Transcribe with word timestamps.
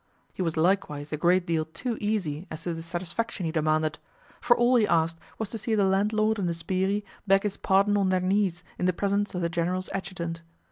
He 0.33 0.41
was 0.41 0.57
likewise 0.57 1.11
a 1.11 1.15
great 1.17 1.45
deal 1.45 1.63
too 1.63 1.95
easy 2.01 2.47
as 2.49 2.63
to 2.63 2.73
the 2.73 2.81
satisfaction 2.81 3.45
he 3.45 3.51
demanded, 3.51 3.99
for 4.41 4.57
all 4.57 4.75
he 4.77 4.87
asked 4.87 5.19
was 5.37 5.51
to 5.51 5.59
see 5.59 5.75
the 5.75 5.85
landlord 5.85 6.39
and 6.39 6.49
the 6.49 6.55
'sbirri' 6.55 7.05
beg 7.27 7.43
his 7.43 7.55
pardon 7.57 7.95
on 7.97 8.09
their 8.09 8.19
knees 8.19 8.63
in 8.79 8.87
the 8.87 8.93
presence 8.93 9.35
of 9.35 9.41
the 9.43 9.47
general's 9.49 9.89
adjutant. 9.93 10.41